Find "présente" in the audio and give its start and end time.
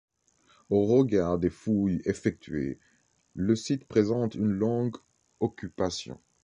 3.85-4.33